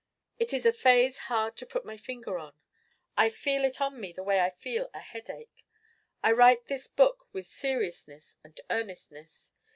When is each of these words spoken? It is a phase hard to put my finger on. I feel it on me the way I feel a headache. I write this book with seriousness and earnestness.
It 0.39 0.51
is 0.51 0.65
a 0.65 0.73
phase 0.73 1.19
hard 1.29 1.55
to 1.57 1.65
put 1.67 1.85
my 1.85 1.95
finger 1.95 2.39
on. 2.39 2.55
I 3.15 3.29
feel 3.29 3.63
it 3.63 3.79
on 3.79 4.01
me 4.01 4.11
the 4.11 4.23
way 4.23 4.39
I 4.39 4.49
feel 4.49 4.89
a 4.95 4.99
headache. 4.99 5.63
I 6.23 6.31
write 6.31 6.65
this 6.65 6.87
book 6.87 7.27
with 7.33 7.45
seriousness 7.45 8.35
and 8.43 8.59
earnestness. 8.71 9.53